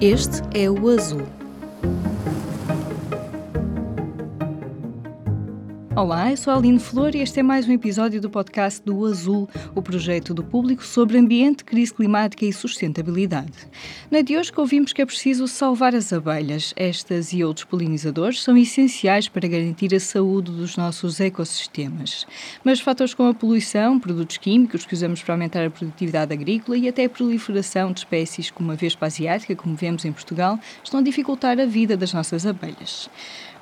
Este 0.00 0.42
é 0.52 0.70
o 0.70 0.90
Azul. 0.90 1.35
Olá, 5.96 6.30
eu 6.30 6.36
sou 6.36 6.52
a 6.52 6.56
Aline 6.58 6.78
Flor 6.78 7.14
e 7.14 7.22
este 7.22 7.40
é 7.40 7.42
mais 7.42 7.66
um 7.66 7.72
episódio 7.72 8.20
do 8.20 8.28
podcast 8.28 8.82
do 8.84 9.06
Azul, 9.06 9.48
o 9.74 9.80
projeto 9.80 10.34
do 10.34 10.44
público 10.44 10.84
sobre 10.84 11.16
ambiente, 11.16 11.64
crise 11.64 11.94
climática 11.94 12.44
e 12.44 12.52
sustentabilidade. 12.52 13.54
Na 14.10 14.20
de 14.20 14.36
hoje 14.36 14.52
ouvimos 14.54 14.92
que 14.92 15.00
é 15.00 15.06
preciso 15.06 15.48
salvar 15.48 15.94
as 15.94 16.12
abelhas. 16.12 16.74
Estas 16.76 17.32
e 17.32 17.42
outros 17.42 17.64
polinizadores 17.64 18.42
são 18.42 18.58
essenciais 18.58 19.26
para 19.26 19.48
garantir 19.48 19.94
a 19.94 19.98
saúde 19.98 20.52
dos 20.52 20.76
nossos 20.76 21.18
ecossistemas. 21.18 22.26
Mas 22.62 22.78
fatores 22.78 23.14
como 23.14 23.30
a 23.30 23.34
poluição, 23.34 23.98
produtos 23.98 24.36
químicos 24.36 24.84
que 24.84 24.92
usamos 24.92 25.22
para 25.22 25.32
aumentar 25.32 25.64
a 25.64 25.70
produtividade 25.70 26.30
agrícola 26.30 26.76
e 26.76 26.90
até 26.90 27.06
a 27.06 27.08
proliferação 27.08 27.90
de 27.90 28.00
espécies 28.00 28.50
como 28.50 28.70
a 28.70 28.74
vespa 28.74 29.06
asiática, 29.06 29.56
como 29.56 29.74
vemos 29.74 30.04
em 30.04 30.12
Portugal, 30.12 30.60
estão 30.84 31.00
a 31.00 31.02
dificultar 31.02 31.58
a 31.58 31.64
vida 31.64 31.96
das 31.96 32.12
nossas 32.12 32.44
abelhas. 32.44 33.08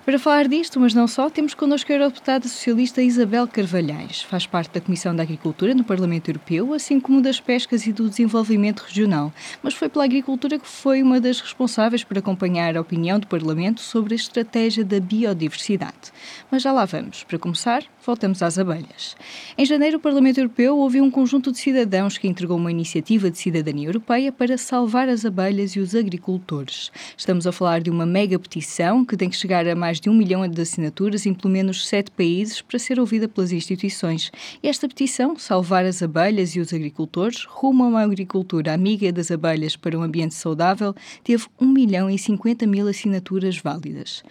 Para 0.04 0.18
falar 0.18 0.46
disto, 0.48 0.78
mas 0.78 0.92
não 0.92 1.08
só, 1.08 1.30
temos 1.30 1.54
connosco 1.54 1.90
a 1.90 1.94
eurodeputada 1.94 2.46
socialista 2.46 3.00
Isabel 3.00 3.48
Carvalhais. 3.48 4.20
Faz 4.20 4.46
parte 4.46 4.74
da 4.74 4.80
Comissão 4.82 5.16
da 5.16 5.22
Agricultura 5.22 5.74
no 5.74 5.82
Parlamento 5.82 6.28
Europeu, 6.28 6.74
assim 6.74 7.00
como 7.00 7.22
das 7.22 7.40
Pescas 7.40 7.86
e 7.86 7.92
do 7.92 8.10
Desenvolvimento 8.10 8.80
Regional. 8.80 9.32
Mas 9.62 9.72
foi 9.72 9.88
pela 9.88 10.04
agricultura 10.04 10.58
que 10.58 10.68
foi 10.68 11.02
uma 11.02 11.18
das 11.18 11.40
responsáveis 11.40 12.04
por 12.04 12.18
acompanhar 12.18 12.76
a 12.76 12.82
opinião 12.82 13.18
do 13.18 13.26
Parlamento 13.26 13.80
sobre 13.80 14.12
a 14.12 14.16
estratégia 14.16 14.84
da 14.84 15.00
biodiversidade. 15.00 16.12
Mas 16.50 16.60
já 16.60 16.70
lá 16.70 16.84
vamos. 16.84 17.24
Para 17.24 17.38
começar, 17.38 17.82
voltamos 18.04 18.42
às 18.42 18.58
abelhas. 18.58 19.16
Em 19.56 19.64
janeiro, 19.64 19.96
o 19.96 20.00
Parlamento 20.00 20.36
Europeu 20.36 20.76
ouviu 20.76 21.02
um 21.02 21.10
conjunto 21.10 21.50
de 21.50 21.56
cidadãos 21.56 22.18
que 22.18 22.28
entregou 22.28 22.58
uma 22.58 22.70
iniciativa 22.70 23.30
de 23.30 23.38
cidadania 23.38 23.88
europeia 23.88 24.30
para 24.30 24.58
salvar 24.58 25.08
as 25.08 25.24
abelhas 25.24 25.70
e 25.72 25.80
os 25.80 25.94
agricultores. 25.94 26.92
Estamos 27.16 27.46
a 27.46 27.52
falar 27.52 27.80
de 27.80 27.88
uma 27.88 28.04
mega 28.04 28.38
petição 28.38 29.02
que 29.02 29.16
tem 29.16 29.30
que 29.30 29.36
chegar 29.36 29.66
a 29.66 29.74
mais 29.74 29.93
mais 29.94 30.00
de 30.00 30.10
um 30.10 30.14
milhão 30.14 30.46
de 30.48 30.60
assinaturas 30.60 31.24
em 31.24 31.32
pelo 31.32 31.52
menos 31.52 31.86
sete 31.86 32.10
países 32.10 32.60
para 32.60 32.78
ser 32.78 32.98
ouvida 32.98 33.28
pelas 33.28 33.52
instituições. 33.52 34.32
Esta 34.62 34.88
petição, 34.88 35.38
Salvar 35.38 35.84
as 35.84 36.02
Abelhas 36.02 36.56
e 36.56 36.60
os 36.60 36.72
Agricultores, 36.72 37.44
rumo 37.44 37.84
a 37.84 37.88
uma 37.88 38.02
agricultura 38.02 38.74
amiga 38.74 39.12
das 39.12 39.30
abelhas 39.30 39.76
para 39.76 39.96
um 39.96 40.02
ambiente 40.02 40.34
saudável, 40.34 40.94
teve 41.22 41.46
1 41.60 41.66
milhão 41.66 42.10
e 42.10 42.18
50 42.18 42.66
mil 42.66 42.88
assinaturas 42.88 43.58
válidas. 43.58 44.24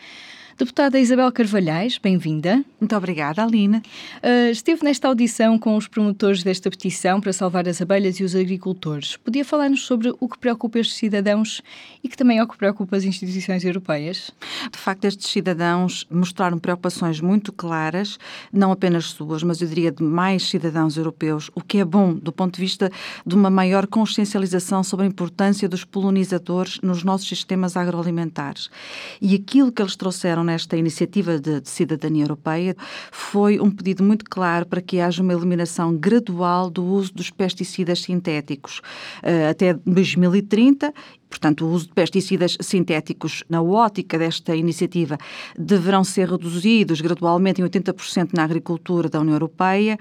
Deputada 0.55 0.99
Isabel 0.99 1.31
Carvalhais, 1.31 1.97
bem-vinda. 1.97 2.63
Muito 2.79 2.95
obrigada, 2.95 3.43
Aline. 3.43 3.77
Uh, 3.77 4.51
esteve 4.51 4.83
nesta 4.83 5.07
audição 5.07 5.57
com 5.57 5.75
os 5.75 5.87
promotores 5.87 6.43
desta 6.43 6.69
petição 6.69 7.19
para 7.19 7.33
salvar 7.33 7.67
as 7.67 7.81
abelhas 7.81 8.19
e 8.19 8.23
os 8.23 8.35
agricultores. 8.35 9.17
Podia 9.17 9.43
falar-nos 9.43 9.81
sobre 9.81 10.13
o 10.19 10.29
que 10.29 10.37
preocupa 10.37 10.77
estes 10.77 10.97
cidadãos 10.97 11.63
e 12.03 12.07
que 12.07 12.15
também 12.15 12.37
é 12.37 12.43
o 12.43 12.47
que 12.47 12.55
preocupa 12.55 12.95
as 12.95 13.03
instituições 13.03 13.65
europeias? 13.65 14.29
De 14.71 14.77
facto, 14.77 15.05
estes 15.05 15.31
cidadãos 15.31 16.05
mostraram 16.11 16.59
preocupações 16.59 17.19
muito 17.19 17.51
claras, 17.51 18.19
não 18.51 18.71
apenas 18.71 19.05
suas, 19.05 19.41
mas 19.41 19.59
eu 19.59 19.67
diria 19.67 19.91
de 19.91 20.03
mais 20.03 20.43
cidadãos 20.47 20.97
europeus, 20.97 21.49
o 21.55 21.61
que 21.61 21.79
é 21.79 21.85
bom 21.85 22.13
do 22.13 22.31
ponto 22.31 22.55
de 22.55 22.61
vista 22.61 22.91
de 23.25 23.33
uma 23.33 23.49
maior 23.49 23.87
consciencialização 23.87 24.83
sobre 24.83 25.07
a 25.07 25.09
importância 25.09 25.67
dos 25.67 25.83
polinizadores 25.83 26.79
nos 26.83 27.03
nossos 27.03 27.27
sistemas 27.27 27.75
agroalimentares. 27.75 28.69
E 29.19 29.33
aquilo 29.33 29.71
que 29.71 29.81
eles 29.81 29.95
trouxeram 29.95 30.42
nesta 30.43 30.77
iniciativa 30.77 31.39
de, 31.39 31.61
de, 31.61 31.69
cidadania 31.69 32.23
europeia 32.23 32.75
foi 33.11 33.59
um 33.59 33.71
pedido 33.71 34.03
muito 34.03 34.25
claro 34.25 34.65
para 34.65 34.81
que 34.81 34.99
haja 34.99 35.21
uma 35.21 35.33
eliminação 35.33 35.95
gradual 35.95 36.69
do 36.69 36.83
uso 36.83 37.13
dos 37.13 37.29
pesticidas 37.29 38.01
sintéticos 38.01 38.79
uh, 39.23 39.49
até 39.49 39.73
2030 39.73 40.93
Portanto, 41.33 41.65
o 41.65 41.71
uso 41.71 41.87
de 41.87 41.93
pesticidas 41.93 42.55
sintéticos, 42.61 43.43
na 43.49 43.59
ótica 43.59 44.19
desta 44.19 44.55
iniciativa, 44.55 45.17
deverão 45.57 46.03
ser 46.03 46.29
reduzidos 46.29 47.01
gradualmente 47.01 47.59
em 47.59 47.65
80% 47.65 48.29
na 48.33 48.43
agricultura 48.43 49.09
da 49.09 49.19
União 49.19 49.33
Europeia 49.33 49.97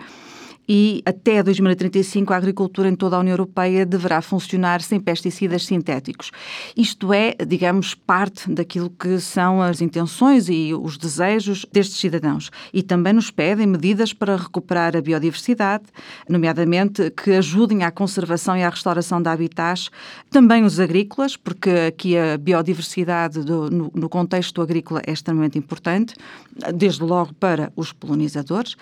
e 0.69 1.03
até 1.05 1.43
2035 1.43 2.33
a 2.33 2.37
agricultura 2.37 2.89
em 2.89 2.95
toda 2.95 3.17
a 3.17 3.21
União 3.21 3.33
Europeia 3.33 3.85
deverá 3.85 4.23
funcionar 4.23 4.81
sem 4.83 5.01
pesticidas 5.01 5.67
sintéticos. 5.67 6.31
Isto 6.77 7.13
é, 7.13 7.35
digamos, 7.47 7.95
parte 7.95 8.51
daquilo 8.51 8.91
que 8.91 9.19
são 9.19 9.61
as 9.61 9.81
intenções 9.81 10.49
e 10.49 10.73
os 10.75 10.97
desejos 10.97 11.67
destes 11.73 11.99
cidadãos. 11.99 12.51
E 12.73 12.83
também 12.83 13.13
nos 13.13 13.31
pedem 13.31 13.67
medidas 13.67 14.13
para 14.13 14.37
recuperar 14.37 14.97
a 14.97 15.01
biodiversidade, 15.01 15.85
nomeadamente 16.29 17.11
que 17.11 17.33
ajudem 17.33 17.85
à 17.85 17.91
conservação 17.91 18.57
e 18.57 18.63
à 18.63 18.69
restauração 18.69 19.21
de 19.21 19.29
habitats, 19.29 19.91
também 20.31 20.65
os 20.65 20.79
agrícolas, 20.79 21.37
porque 21.37 21.71
aqui 21.89 22.17
a 22.17 22.37
biodiversidade 22.39 23.41
do, 23.43 23.71
no, 23.71 23.91
no 23.95 24.09
contexto 24.09 24.61
agrícola 24.63 25.03
é 25.07 25.13
extremamente 25.13 25.59
importante, 25.59 26.15
desde 26.75 27.03
logo 27.03 27.35
para 27.35 27.73
os 27.75 27.93
polinizadores, 27.93 28.77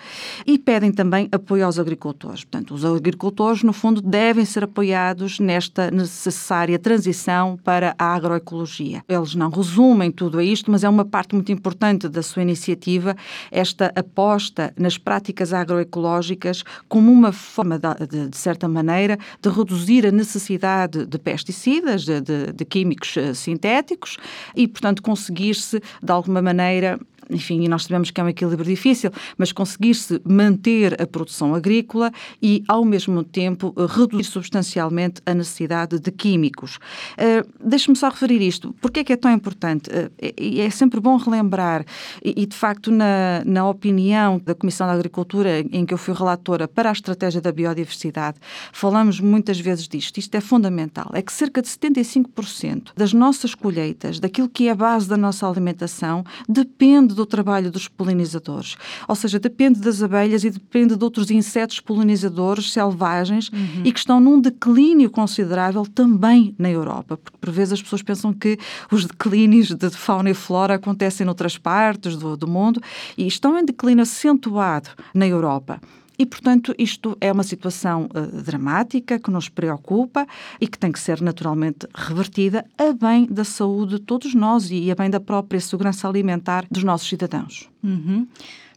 e 0.45 0.57
pedem 0.57 0.91
também 0.91 1.27
apoio 1.31 1.70
aos 1.71 1.79
agricultores. 1.79 2.43
Portanto, 2.43 2.73
os 2.73 2.83
agricultores, 2.83 3.63
no 3.63 3.71
fundo, 3.71 4.01
devem 4.01 4.43
ser 4.43 4.65
apoiados 4.65 5.39
nesta 5.39 5.89
necessária 5.89 6.77
transição 6.77 7.57
para 7.63 7.95
a 7.97 8.13
agroecologia. 8.13 9.03
Eles 9.07 9.33
não 9.35 9.49
resumem 9.49 10.11
tudo 10.11 10.37
a 10.39 10.43
isto, 10.43 10.69
mas 10.69 10.83
é 10.83 10.89
uma 10.89 11.05
parte 11.05 11.33
muito 11.33 11.51
importante 11.51 12.09
da 12.09 12.21
sua 12.21 12.41
iniciativa, 12.41 13.15
esta 13.49 13.91
aposta 13.95 14.73
nas 14.77 14.97
práticas 14.97 15.53
agroecológicas 15.53 16.63
como 16.89 17.11
uma 17.11 17.31
forma, 17.31 17.79
de, 17.79 18.27
de 18.27 18.37
certa 18.37 18.67
maneira, 18.67 19.17
de 19.41 19.49
reduzir 19.49 20.05
a 20.05 20.11
necessidade 20.11 21.05
de 21.05 21.17
pesticidas, 21.17 22.03
de, 22.03 22.19
de, 22.19 22.51
de 22.53 22.65
químicos 22.65 23.15
eh, 23.15 23.33
sintéticos 23.33 24.17
e, 24.55 24.67
portanto, 24.67 25.01
conseguir-se, 25.01 25.81
de 26.01 26.11
alguma 26.11 26.41
maneira, 26.41 26.99
enfim, 27.31 27.63
e 27.63 27.67
nós 27.67 27.83
sabemos 27.83 28.11
que 28.11 28.19
é 28.19 28.23
um 28.23 28.29
equilíbrio 28.29 28.69
difícil, 28.69 29.11
mas 29.37 29.51
conseguir-se 29.51 30.21
manter 30.25 31.01
a 31.01 31.07
produção 31.07 31.55
agrícola 31.55 32.11
e, 32.41 32.63
ao 32.67 32.83
mesmo 32.83 33.23
tempo, 33.23 33.73
reduzir 33.87 34.25
substancialmente 34.25 35.21
a 35.25 35.33
necessidade 35.33 35.99
de 35.99 36.11
químicos. 36.11 36.77
Uh, 37.17 37.49
Deixe-me 37.63 37.95
só 37.95 38.09
referir 38.09 38.41
isto. 38.41 38.73
Porquê 38.81 38.99
é 38.99 39.03
que 39.03 39.13
é 39.13 39.17
tão 39.17 39.31
importante? 39.31 39.89
Uh, 39.89 40.11
é, 40.19 40.59
é 40.59 40.69
sempre 40.69 40.99
bom 40.99 41.17
relembrar, 41.17 41.85
e, 42.23 42.43
e, 42.43 42.45
de 42.45 42.55
facto, 42.55 42.91
na, 42.91 43.43
na 43.45 43.67
opinião 43.67 44.39
da 44.39 44.53
Comissão 44.53 44.87
da 44.87 44.93
Agricultura, 44.93 45.59
em 45.59 45.85
que 45.85 45.93
eu 45.93 45.97
fui 45.97 46.13
relatora 46.13 46.67
para 46.67 46.89
a 46.89 46.93
estratégia 46.93 47.39
da 47.39 47.51
biodiversidade, 47.51 48.37
falamos 48.73 49.19
muitas 49.19 49.59
vezes 49.59 49.87
disto. 49.87 50.17
Isto 50.17 50.35
é 50.35 50.41
fundamental. 50.41 51.09
É 51.13 51.21
que 51.21 51.31
cerca 51.31 51.61
de 51.61 51.67
75% 51.67 52.91
das 52.95 53.13
nossas 53.13 53.55
colheitas, 53.55 54.19
daquilo 54.19 54.49
que 54.49 54.67
é 54.67 54.71
a 54.71 54.75
base 54.75 55.07
da 55.07 55.17
nossa 55.17 55.47
alimentação, 55.47 56.23
depende 56.47 57.15
do 57.15 57.20
trabalho 57.25 57.71
dos 57.71 57.87
polinizadores. 57.87 58.75
Ou 59.07 59.15
seja, 59.15 59.39
depende 59.39 59.79
das 59.79 60.01
abelhas 60.01 60.43
e 60.43 60.49
depende 60.49 60.95
de 60.95 61.03
outros 61.03 61.31
insetos 61.31 61.79
polinizadores 61.79 62.71
selvagens 62.71 63.49
uhum. 63.49 63.83
e 63.83 63.91
que 63.91 63.99
estão 63.99 64.19
num 64.19 64.39
declínio 64.39 65.09
considerável 65.09 65.85
também 65.85 66.55
na 66.57 66.69
Europa. 66.69 67.17
Porque 67.17 67.37
por 67.37 67.51
vezes 67.51 67.73
as 67.73 67.81
pessoas 67.81 68.01
pensam 68.01 68.33
que 68.33 68.57
os 68.91 69.05
declínios 69.05 69.69
de 69.69 69.89
fauna 69.89 70.29
e 70.29 70.33
flora 70.33 70.75
acontecem 70.75 71.25
noutras 71.25 71.57
partes 71.57 72.15
do, 72.15 72.35
do 72.37 72.47
mundo 72.47 72.81
e 73.17 73.27
estão 73.27 73.57
em 73.57 73.65
declínio 73.65 74.03
acentuado 74.03 74.89
na 75.13 75.27
Europa. 75.27 75.79
E, 76.21 76.25
portanto, 76.27 76.75
isto 76.77 77.17
é 77.19 77.31
uma 77.31 77.41
situação 77.41 78.07
uh, 78.13 78.43
dramática 78.43 79.17
que 79.17 79.31
nos 79.31 79.49
preocupa 79.49 80.27
e 80.59 80.67
que 80.67 80.77
tem 80.77 80.91
que 80.91 80.99
ser 80.99 81.19
naturalmente 81.19 81.87
revertida 81.95 82.63
a 82.77 82.93
bem 82.93 83.25
da 83.25 83.43
saúde 83.43 83.95
de 83.95 84.01
todos 84.01 84.35
nós 84.35 84.69
e 84.69 84.91
a 84.91 84.93
bem 84.93 85.09
da 85.09 85.19
própria 85.19 85.59
segurança 85.59 86.07
alimentar 86.07 86.67
dos 86.69 86.83
nossos 86.83 87.09
cidadãos. 87.09 87.70
Uhum. 87.83 88.27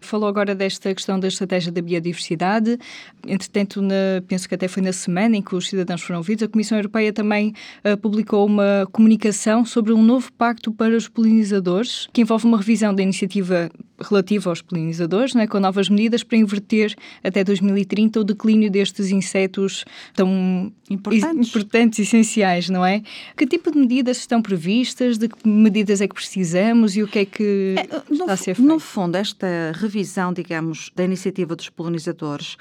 Falou 0.05 0.29
agora 0.29 0.55
desta 0.55 0.95
questão 0.95 1.19
da 1.19 1.29
estratégia 1.29 1.73
da 1.73 1.81
biodiversidade. 1.81 2.79
Entretanto, 3.27 3.81
na, 3.81 4.23
penso 4.29 4.47
que 4.47 4.55
até 4.55 4.69
foi 4.69 4.83
na 4.83 4.93
semana 4.93 5.37
em 5.37 5.43
que 5.43 5.55
os 5.55 5.69
cidadãos 5.69 6.03
foram 6.03 6.19
ouvidos, 6.19 6.43
a 6.43 6.49
Comissão 6.49 6.77
Europeia 6.77 7.13
também 7.13 7.55
uh, 7.85 7.97
publicou 7.97 8.45
uma 8.47 8.87
comunicação 8.93 9.65
sobre 9.65 9.93
um 9.93 10.03
novo 10.03 10.31
pacto 10.35 10.71
para 10.71 10.95
os 10.95 11.09
polinizadores, 11.09 12.07
que 12.13 12.21
envolve 12.21 12.47
uma 12.47 12.59
revisão 12.59 12.95
da 12.95 13.03
iniciativa 13.03 13.71
relativa 14.01 14.51
aos 14.51 14.61
polinizadores, 14.61 15.35
né, 15.35 15.47
com 15.47 15.59
novas 15.61 15.89
medidas 15.89 16.23
para 16.23 16.37
inverter 16.37 16.95
até 17.23 17.45
2030 17.45 18.21
o 18.21 18.25
declínio 18.25 18.71
destes 18.71 19.11
insetos 19.11 19.85
tão 20.15 20.73
importantes. 20.91 21.49
importantes, 21.49 21.99
essenciais, 22.01 22.69
não 22.69 22.85
é? 22.85 23.03
Que 23.37 23.47
tipo 23.47 23.71
de 23.71 23.79
medidas 23.79 24.19
estão 24.19 24.43
previstas? 24.43 25.17
De 25.17 25.29
que 25.29 25.49
medidas 25.49 26.01
é 26.01 26.09
que 26.09 26.15
precisamos 26.15 26.97
e 26.97 27.03
o 27.03 27.09
que 27.09 27.21
é 27.21 27.25
que 27.25 27.77
é, 27.79 28.13
está 28.13 28.33
a 28.33 28.37
ser 28.37 28.55
feito? 28.55 28.67
Fundo, 28.95 29.17
esta 29.17 29.73
revisão, 29.75 30.33
digamos, 30.33 30.89
da 30.95 31.03
iniciativa 31.03 31.57
dos 31.57 31.69
polinizadores 31.69 32.57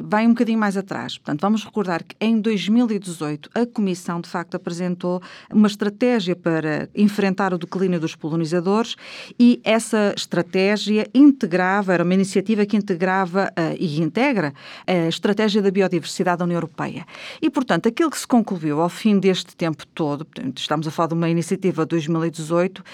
vai 0.00 0.24
um 0.24 0.30
bocadinho 0.30 0.58
mais 0.58 0.76
atrás. 0.76 1.18
Portanto, 1.18 1.40
vamos 1.40 1.64
recordar 1.64 2.04
que 2.04 2.14
em 2.20 2.40
2018 2.40 3.50
a 3.52 3.66
Comissão, 3.66 4.20
de 4.20 4.28
facto, 4.28 4.54
apresentou 4.54 5.20
uma 5.52 5.66
estratégia 5.66 6.36
para 6.36 6.88
enfrentar 6.94 7.52
o 7.52 7.58
declínio 7.58 7.98
dos 7.98 8.14
polinizadores 8.14 8.94
e 9.38 9.60
essa 9.64 10.14
estratégia 10.16 11.04
integrava, 11.12 11.92
era 11.92 12.04
uma 12.04 12.14
iniciativa 12.14 12.64
que 12.64 12.76
integrava 12.76 13.52
uh, 13.58 13.76
e 13.76 14.00
integra 14.00 14.54
a 14.86 15.08
estratégia 15.08 15.60
da 15.60 15.70
biodiversidade 15.70 16.38
da 16.38 16.44
União 16.44 16.58
Europeia. 16.58 17.04
E, 17.40 17.50
portanto, 17.50 17.88
aquilo 17.88 18.10
que 18.10 18.18
se 18.18 18.26
concluiu 18.26 18.80
ao 18.80 18.88
fim 18.88 19.18
deste 19.18 19.56
tempo 19.56 19.84
todo, 19.88 20.24
estamos 20.56 20.86
a 20.86 20.92
falar 20.92 21.08
de 21.08 21.14
uma 21.14 21.28
iniciativa 21.28 21.82
de 21.82 21.88
2018, 21.88 22.84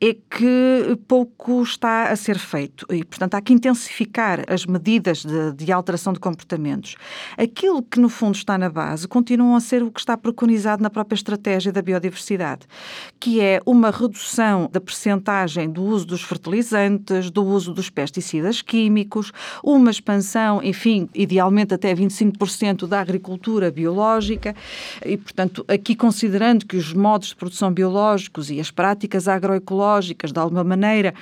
é 0.00 0.14
que 0.14 0.98
pouco 1.06 1.62
está 1.62 2.10
a 2.10 2.16
ser 2.16 2.37
feito. 2.38 2.86
E, 2.90 3.04
portanto, 3.04 3.34
há 3.34 3.40
que 3.40 3.52
intensificar 3.52 4.44
as 4.48 4.64
medidas 4.64 5.24
de, 5.24 5.52
de 5.52 5.72
alteração 5.72 6.12
de 6.12 6.20
comportamentos. 6.20 6.96
Aquilo 7.36 7.82
que, 7.82 8.00
no 8.00 8.08
fundo, 8.08 8.36
está 8.36 8.56
na 8.56 8.70
base 8.70 9.06
continua 9.06 9.56
a 9.56 9.60
ser 9.60 9.82
o 9.82 9.90
que 9.90 10.00
está 10.00 10.16
preconizado 10.16 10.82
na 10.82 10.90
própria 10.90 11.16
estratégia 11.16 11.72
da 11.72 11.82
biodiversidade, 11.82 12.66
que 13.18 13.40
é 13.40 13.60
uma 13.66 13.90
redução 13.90 14.68
da 14.72 14.80
percentagem 14.80 15.68
do 15.70 15.82
uso 15.82 16.06
dos 16.06 16.22
fertilizantes, 16.22 17.30
do 17.30 17.44
uso 17.44 17.72
dos 17.72 17.90
pesticidas 17.90 18.62
químicos, 18.62 19.32
uma 19.62 19.90
expansão, 19.90 20.62
enfim, 20.62 21.08
idealmente 21.14 21.74
até 21.74 21.94
25% 21.94 22.86
da 22.86 23.00
agricultura 23.00 23.70
biológica 23.70 24.54
e, 25.04 25.16
portanto, 25.16 25.64
aqui 25.68 25.94
considerando 25.94 26.66
que 26.66 26.76
os 26.76 26.92
modos 26.92 27.28
de 27.28 27.36
produção 27.36 27.72
biológicos 27.72 28.50
e 28.50 28.60
as 28.60 28.70
práticas 28.70 29.28
agroecológicas, 29.28 30.32
de 30.32 30.38
alguma 30.38 30.64
maneira, 30.64 31.14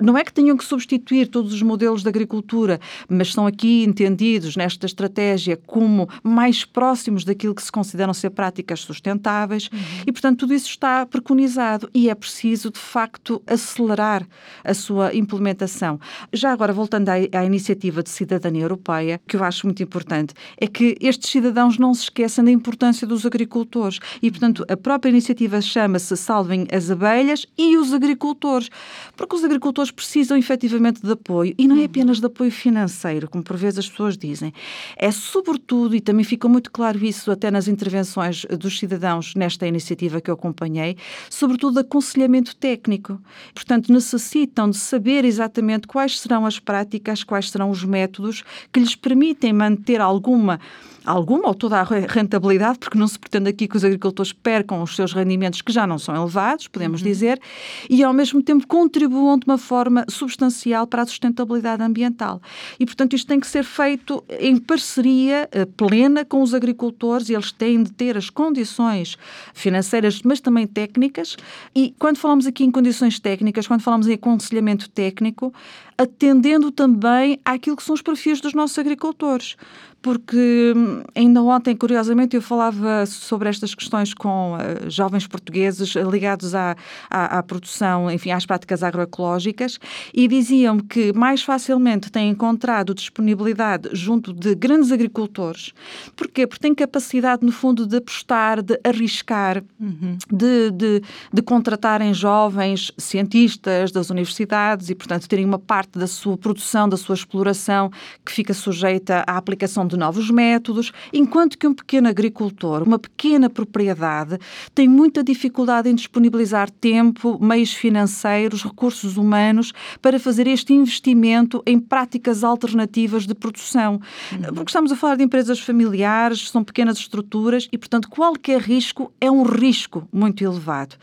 não 0.00 0.16
é 0.16 0.24
que 0.24 0.32
tenham 0.32 0.56
que 0.60 0.64
substituir 0.66 1.26
todos 1.26 1.54
os 1.54 1.62
modelos 1.62 2.02
de 2.02 2.08
agricultura, 2.10 2.78
mas 3.08 3.32
são 3.32 3.46
aqui 3.46 3.82
entendidos 3.82 4.56
nesta 4.56 4.84
estratégia 4.84 5.58
como 5.66 6.06
mais 6.22 6.66
próximos 6.66 7.24
daquilo 7.24 7.54
que 7.54 7.62
se 7.62 7.72
consideram 7.72 8.12
ser 8.12 8.28
práticas 8.28 8.80
sustentáveis 8.80 9.70
uhum. 9.72 9.78
e, 10.06 10.12
portanto, 10.12 10.40
tudo 10.40 10.52
isso 10.52 10.68
está 10.68 11.06
preconizado 11.06 11.88
e 11.94 12.10
é 12.10 12.14
preciso, 12.14 12.70
de 12.70 12.78
facto, 12.78 13.42
acelerar 13.46 14.26
a 14.62 14.74
sua 14.74 15.14
implementação. 15.14 15.98
Já 16.30 16.52
agora, 16.52 16.74
voltando 16.74 17.08
à, 17.08 17.14
à 17.14 17.44
iniciativa 17.44 18.02
de 18.02 18.10
cidadania 18.10 18.62
europeia, 18.62 19.18
que 19.26 19.36
eu 19.36 19.42
acho 19.42 19.66
muito 19.66 19.82
importante, 19.82 20.34
é 20.58 20.66
que 20.66 20.94
estes 21.00 21.30
cidadãos 21.30 21.78
não 21.78 21.94
se 21.94 22.02
esqueçam 22.02 22.44
da 22.44 22.50
importância 22.50 23.06
dos 23.06 23.24
agricultores 23.24 23.98
e, 24.20 24.30
portanto, 24.30 24.62
a 24.68 24.76
própria 24.76 25.10
iniciativa 25.10 25.58
chama-se 25.62 26.14
Salvem 26.18 26.66
as 26.70 26.90
Abelhas 26.90 27.46
e 27.56 27.78
os 27.78 27.94
Agricultores, 27.94 28.68
porque 29.16 29.34
os 29.34 29.42
agricultores 29.42 29.90
precisam 29.90 30.36
efetivamente 30.50 31.00
de 31.00 31.12
apoio 31.12 31.54
e 31.56 31.68
não 31.68 31.76
é 31.76 31.84
apenas 31.84 32.18
de 32.18 32.26
apoio 32.26 32.50
financeiro, 32.50 33.28
como 33.28 33.44
por 33.44 33.56
vezes 33.56 33.78
as 33.78 33.88
pessoas 33.88 34.18
dizem, 34.18 34.52
é 34.96 35.10
sobretudo, 35.12 35.94
e 35.94 36.00
também 36.00 36.24
fica 36.24 36.48
muito 36.48 36.70
claro 36.72 37.04
isso 37.04 37.30
até 37.30 37.50
nas 37.50 37.68
intervenções 37.68 38.44
dos 38.58 38.78
cidadãos 38.78 39.34
nesta 39.36 39.66
iniciativa 39.66 40.20
que 40.20 40.28
eu 40.30 40.34
acompanhei, 40.34 40.96
sobretudo 41.28 41.78
aconselhamento 41.78 42.56
técnico. 42.56 43.20
Portanto, 43.54 43.92
necessitam 43.92 44.68
de 44.68 44.76
saber 44.76 45.24
exatamente 45.24 45.86
quais 45.86 46.18
serão 46.18 46.44
as 46.44 46.58
práticas, 46.58 47.22
quais 47.22 47.50
serão 47.50 47.70
os 47.70 47.84
métodos 47.84 48.42
que 48.72 48.80
lhes 48.80 48.96
permitem 48.96 49.52
manter 49.52 50.00
alguma 50.00 50.58
alguma 51.04 51.48
ou 51.48 51.54
toda 51.54 51.80
a 51.80 51.82
rentabilidade, 51.82 52.78
porque 52.78 52.98
não 52.98 53.08
se 53.08 53.18
pretende 53.18 53.48
aqui 53.48 53.66
que 53.66 53.76
os 53.76 53.84
agricultores 53.84 54.32
percam 54.32 54.82
os 54.82 54.94
seus 54.94 55.12
rendimentos, 55.12 55.62
que 55.62 55.72
já 55.72 55.86
não 55.86 55.98
são 55.98 56.14
elevados, 56.14 56.68
podemos 56.68 57.00
uhum. 57.00 57.08
dizer, 57.08 57.40
e 57.88 58.02
ao 58.02 58.12
mesmo 58.12 58.42
tempo 58.42 58.66
contribuam 58.66 59.38
de 59.38 59.46
uma 59.46 59.58
forma 59.58 60.04
substancial 60.08 60.86
para 60.86 61.02
a 61.02 61.06
sustentabilidade 61.06 61.82
ambiental. 61.82 62.40
E, 62.78 62.84
portanto, 62.84 63.14
isto 63.14 63.26
tem 63.26 63.40
que 63.40 63.46
ser 63.46 63.64
feito 63.64 64.22
em 64.38 64.56
parceria 64.56 65.48
eh, 65.52 65.64
plena 65.64 66.24
com 66.24 66.42
os 66.42 66.54
agricultores, 66.54 67.28
e 67.28 67.34
eles 67.34 67.52
têm 67.52 67.82
de 67.82 67.92
ter 67.92 68.16
as 68.16 68.28
condições 68.28 69.16
financeiras, 69.54 70.20
mas 70.22 70.40
também 70.40 70.66
técnicas. 70.66 71.36
E 71.74 71.94
quando 71.98 72.18
falamos 72.18 72.46
aqui 72.46 72.64
em 72.64 72.70
condições 72.70 73.18
técnicas, 73.18 73.66
quando 73.66 73.80
falamos 73.80 74.06
em 74.06 74.14
aconselhamento 74.14 74.88
técnico, 74.88 75.52
atendendo 75.96 76.70
também 76.70 77.38
àquilo 77.44 77.76
que 77.76 77.82
são 77.82 77.94
os 77.94 78.00
perfis 78.00 78.40
dos 78.40 78.54
nossos 78.54 78.78
agricultores 78.78 79.56
porque 80.02 80.72
hum, 80.74 81.02
ainda 81.14 81.42
ontem, 81.42 81.76
curiosamente, 81.76 82.34
eu 82.34 82.42
falava 82.42 83.04
sobre 83.06 83.48
estas 83.48 83.74
questões 83.74 84.14
com 84.14 84.54
uh, 84.54 84.90
jovens 84.90 85.26
portugueses 85.26 85.94
ligados 85.94 86.54
à, 86.54 86.74
à, 87.10 87.38
à, 87.38 87.42
produção, 87.42 88.10
enfim, 88.10 88.30
às 88.30 88.46
práticas 88.46 88.82
agroecológicas, 88.82 89.78
e 90.14 90.26
diziam 90.26 90.78
que 90.78 91.12
mais 91.12 91.42
facilmente 91.42 92.10
têm 92.10 92.30
encontrado 92.30 92.94
disponibilidade 92.94 93.90
junto 93.92 94.32
de 94.32 94.54
grandes 94.54 94.90
agricultores. 94.90 95.72
Porquê? 96.16 96.46
Porque 96.46 96.62
têm 96.62 96.74
capacidade, 96.74 97.44
no 97.44 97.52
fundo, 97.52 97.86
de 97.86 97.96
apostar, 97.96 98.62
de 98.62 98.80
arriscar, 98.82 99.62
uhum. 99.78 100.16
de, 100.32 100.70
de, 100.70 101.02
de 101.32 101.42
contratarem 101.42 102.14
jovens 102.14 102.90
cientistas 102.96 103.92
das 103.92 104.08
universidades 104.08 104.88
e, 104.88 104.94
portanto, 104.94 105.28
terem 105.28 105.44
uma 105.44 105.58
parte 105.58 105.98
da 105.98 106.06
sua 106.06 106.38
produção, 106.38 106.88
da 106.88 106.96
sua 106.96 107.14
exploração, 107.14 107.90
que 108.24 108.32
fica 108.32 108.54
sujeita 108.54 109.24
à 109.26 109.36
aplicação 109.36 109.86
de 109.90 109.96
novos 109.96 110.30
métodos, 110.30 110.92
enquanto 111.12 111.58
que 111.58 111.66
um 111.66 111.74
pequeno 111.74 112.08
agricultor, 112.08 112.82
uma 112.82 112.98
pequena 112.98 113.50
propriedade, 113.50 114.38
tem 114.74 114.88
muita 114.88 115.22
dificuldade 115.22 115.88
em 115.88 115.94
disponibilizar 115.94 116.70
tempo, 116.70 117.38
meios 117.44 117.74
financeiros, 117.74 118.62
recursos 118.62 119.16
humanos 119.16 119.72
para 120.00 120.18
fazer 120.18 120.46
este 120.46 120.72
investimento 120.72 121.62
em 121.66 121.78
práticas 121.78 122.44
alternativas 122.44 123.26
de 123.26 123.34
produção. 123.34 124.00
Uhum. 124.32 124.54
Porque 124.54 124.70
estamos 124.70 124.92
a 124.92 124.96
falar 124.96 125.16
de 125.16 125.24
empresas 125.24 125.58
familiares, 125.60 126.48
são 126.48 126.62
pequenas 126.62 126.98
estruturas 126.98 127.68
e, 127.72 127.78
portanto, 127.78 128.08
qualquer 128.08 128.60
risco 128.60 129.12
é 129.20 129.30
um 129.30 129.42
risco 129.42 130.08
muito 130.12 130.44
elevado. 130.44 130.96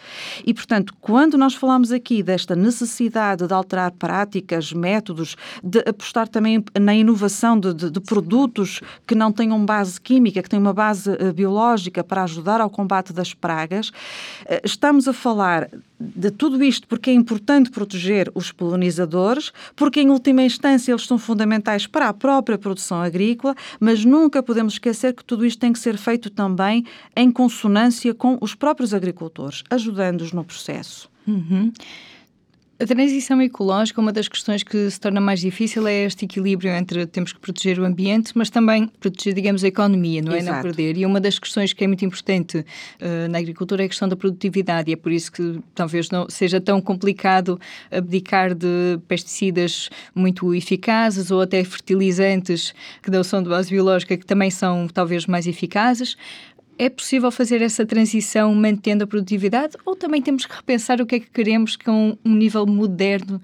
E, 0.45 0.54
portanto, 0.54 0.94
quando 1.01 1.38
nós 1.38 1.54
falamos 1.54 1.92
aqui 1.92 2.24
desta 2.24 2.56
necessidade 2.56 3.45
de 3.45 3.54
alterar 3.54 3.92
práticas, 3.92 4.72
métodos, 4.72 5.36
de 5.63 5.80
apostar 5.80 6.28
também 6.28 6.63
na 6.80 6.95
inovação 6.95 7.60
de, 7.60 7.74
de, 7.74 7.92
de 7.92 8.00
produtos 8.00 8.76
que 9.06 9.15
não 9.15 9.31
tenham 9.31 9.63
base 9.65 10.00
química, 10.00 10.41
que 10.41 10.50
tenham 10.50 10.62
uma 10.62 10.74
base 10.74 11.09
uh, 11.09 11.33
biológica 11.33 12.03
para 12.03 12.24
ajudar 12.24 12.62
ao 12.62 12.69
combate 12.69 13.13
das 13.13 13.33
pragas. 13.33 13.89
Uh, 13.89 14.62
estamos 14.63 15.07
a 15.07 15.13
falar 15.13 15.69
de 16.00 16.29
tudo 16.29 16.63
isto 16.63 16.88
porque 16.88 17.09
é 17.09 17.13
importante 17.13 17.71
proteger 17.71 18.31
os 18.35 18.51
polinizadores, 18.51 19.51
porque 19.75 20.01
em 20.01 20.09
última 20.09 20.44
instância 20.44 20.91
eles 20.91 21.06
são 21.06 21.18
fundamentais 21.18 21.88
para 21.88 22.07
a 22.07 22.13
própria 22.13 22.57
produção 22.57 23.01
agrícola, 23.01 23.56
mas 23.79 24.06
nunca 24.06 24.44
podemos 24.44 24.74
esquecer 24.74 25.13
que 25.13 25.23
tudo 25.23 25.45
isto 25.45 25.59
tem 25.59 25.73
que 25.73 25.80
ser 25.80 25.97
feito 25.97 26.30
também 26.30 26.85
em 27.15 27.31
consonância 27.31 28.13
com 28.13 28.38
os 28.41 28.53
próprios 28.53 28.94
agricultores, 28.94 29.63
ajudando-os 29.69 30.31
no 30.31 30.44
processo. 30.44 31.09
Uhum. 31.27 31.71
A 32.79 32.85
transição 32.85 33.41
ecológica, 33.41 34.00
uma 34.00 34.13
das 34.13 34.27
questões 34.27 34.62
que 34.62 34.91
se 34.91 35.00
torna 35.00 35.19
mais 35.19 35.39
difícil 35.39 35.88
é 35.88 36.03
este 36.03 36.25
equilíbrio 36.25 36.69
entre 36.69 37.07
temos 37.07 37.33
que 37.33 37.40
proteger 37.40 37.80
o 37.80 37.83
ambiente, 37.85 38.33
mas 38.35 38.52
também 38.52 38.87
proteger, 38.99 39.33
digamos, 39.33 39.63
a 39.63 39.68
economia, 39.68 40.21
não 40.21 40.31
é? 40.31 40.37
Exato. 40.37 40.56
Não 40.57 40.61
perder. 40.61 40.95
E 40.95 41.04
uma 41.04 41.19
das 41.19 41.40
questões 41.40 41.73
que 41.73 41.83
é 41.83 41.87
muito 41.87 42.06
importante 42.06 42.59
uh, 42.59 43.28
na 43.31 43.40
agricultura 43.40 43.81
é 43.81 43.85
a 43.87 43.90
questão 43.90 44.07
da 44.07 44.16
produtividade, 44.16 44.92
e 44.92 44.94
é 44.94 44.95
por 44.95 45.11
isso 45.11 45.31
que 45.31 45.59
talvez 45.73 46.11
não 46.11 46.30
seja 46.30 46.61
tão 46.61 46.80
complicado 46.80 47.59
abdicar 47.90 48.54
de 48.54 48.99
pesticidas 49.07 49.90
muito 50.13 50.54
eficazes 50.54 51.31
ou 51.31 51.42
até 51.42 51.63
fertilizantes 51.63 52.75
que 53.02 53.09
não 53.09 53.23
são 53.23 53.42
de 53.42 53.49
base 53.49 53.71
biológica, 53.71 54.16
que 54.16 54.25
também 54.25 54.52
são 54.52 54.87
talvez 54.87 55.25
mais 55.25 55.47
eficazes. 55.47 56.16
É 56.78 56.90
possível 56.90 57.31
fazer 57.31 57.62
essa 57.62 57.86
transição 57.86 58.54
mantendo 58.54 59.04
a 59.04 59.07
produtividade 59.07 59.76
ou 59.86 59.96
também 59.96 60.22
temos 60.22 60.46
que 60.46 60.56
repensar 60.56 61.02
o 61.02 61.06
que 61.06 61.16
é 61.16 61.19
que 61.19 61.30
queremos 61.30 61.76
com 61.76 62.18
um 62.24 62.36
nível 62.36 62.66
moderno 62.66 63.42